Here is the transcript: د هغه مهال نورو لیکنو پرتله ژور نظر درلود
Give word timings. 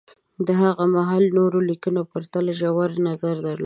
د 0.47 0.49
هغه 0.61 0.85
مهال 0.95 1.23
نورو 1.37 1.59
لیکنو 1.69 2.01
پرتله 2.11 2.51
ژور 2.59 2.89
نظر 3.07 3.35
درلود 3.45 3.59